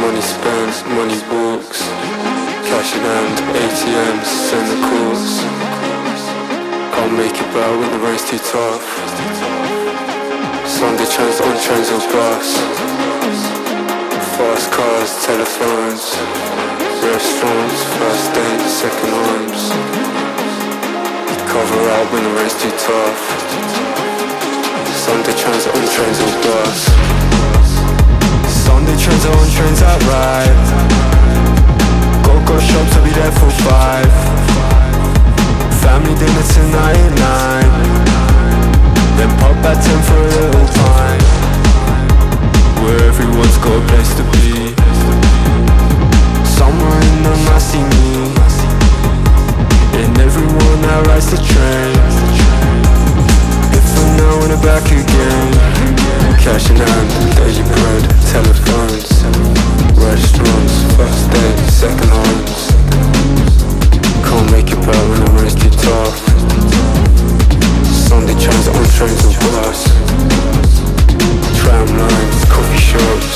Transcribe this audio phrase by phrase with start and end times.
[0.00, 1.80] money spent, money walks.
[2.68, 5.40] Cash in hand, ATMs, send the calls.
[6.94, 8.84] Can't make it back when the rain's too tough.
[10.66, 12.48] Sunday trains on trains or bus.
[14.36, 16.04] Fast cars, telephones.
[17.04, 19.62] Restaurants, first dates, second homes.
[21.52, 23.20] Cover out when the rain's too tough.
[25.04, 27.35] Sunday trains on trains or bus.
[29.06, 30.50] Trains on oh, trains that ride.
[32.26, 34.10] Go go shops, I'll be there for five.
[35.78, 37.70] Family dinner tonight at nine.
[39.14, 41.22] Then pop at ten for a little pint.
[42.82, 44.74] Where everyone's got a place to be.
[46.58, 48.26] Somewhere in them I me.
[50.02, 51.94] And everyone that rides the train.
[53.70, 55.76] If I'm now in the back again.
[56.42, 56.95] Cash in hand,
[60.16, 62.62] restaurants, first date, second homes.
[64.26, 65.20] Can't make it back when
[65.60, 66.16] too tough.
[68.08, 69.82] Sunday trains on trains.
[71.58, 73.30] Tram lines, coffee shops,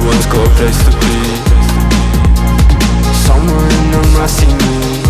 [0.00, 1.16] Got a place to be.
[3.26, 5.02] Somewhere in them I see me.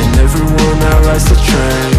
[0.00, 1.92] And everyone that rides the train.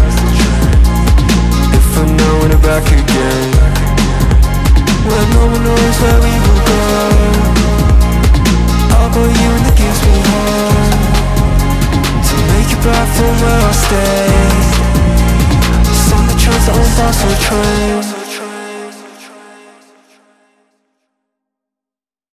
[1.70, 3.50] If I'm now in the back again.
[5.06, 6.82] When no one knows where we will go.
[8.98, 10.98] I'll go you and the gives me home.
[12.26, 14.34] To make it back from where I stay.
[16.10, 18.21] Sun the trains on bus or train.